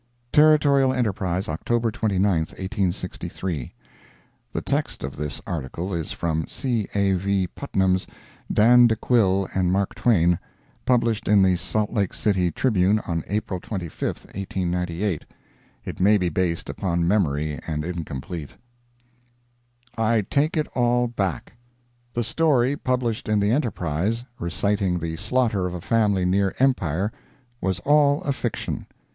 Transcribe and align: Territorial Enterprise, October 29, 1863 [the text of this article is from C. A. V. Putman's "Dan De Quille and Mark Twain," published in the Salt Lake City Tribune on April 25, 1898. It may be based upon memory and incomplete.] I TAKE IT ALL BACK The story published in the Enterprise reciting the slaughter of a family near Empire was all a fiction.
Territorial 0.31 0.91
Enterprise, 0.91 1.47
October 1.47 1.91
29, 1.91 2.25
1863 2.27 3.71
[the 4.51 4.59
text 4.63 5.03
of 5.03 5.15
this 5.15 5.39
article 5.45 5.93
is 5.93 6.11
from 6.11 6.47
C. 6.47 6.87
A. 6.95 7.13
V. 7.13 7.47
Putman's 7.55 8.07
"Dan 8.51 8.87
De 8.87 8.95
Quille 8.95 9.47
and 9.53 9.71
Mark 9.71 9.93
Twain," 9.93 10.39
published 10.87 11.27
in 11.27 11.43
the 11.43 11.55
Salt 11.55 11.91
Lake 11.91 12.15
City 12.15 12.49
Tribune 12.49 12.97
on 13.05 13.23
April 13.27 13.59
25, 13.59 14.07
1898. 14.33 15.23
It 15.85 15.99
may 15.99 16.17
be 16.17 16.29
based 16.29 16.67
upon 16.67 17.07
memory 17.07 17.59
and 17.67 17.85
incomplete.] 17.85 18.55
I 19.99 20.21
TAKE 20.21 20.57
IT 20.57 20.67
ALL 20.73 21.09
BACK 21.09 21.53
The 22.15 22.23
story 22.23 22.75
published 22.75 23.29
in 23.29 23.39
the 23.39 23.51
Enterprise 23.51 24.23
reciting 24.39 24.97
the 24.97 25.15
slaughter 25.17 25.67
of 25.67 25.75
a 25.75 25.79
family 25.79 26.25
near 26.25 26.55
Empire 26.57 27.11
was 27.61 27.77
all 27.81 28.23
a 28.23 28.33
fiction. 28.33 28.87